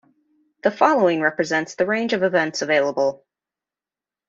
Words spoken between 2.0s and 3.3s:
of events available.